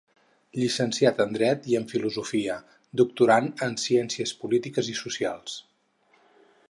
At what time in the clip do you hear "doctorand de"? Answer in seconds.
3.03-3.69